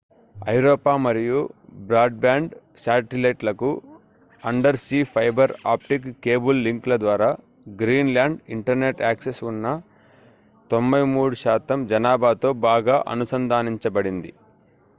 [0.49, 1.39] ఐరోపా మరియు
[1.83, 2.53] broadband
[2.77, 3.69] satellite లకు
[4.43, 7.29] undersea fibre optic cable link ల ద్వారా
[7.81, 9.75] గ్రీన్ లాండ్ ఇంటర్నెట్ యాక్సెస్ ఉన్న
[10.71, 14.33] 93% జనాభాతో బాగా అనుసంధానించబడింది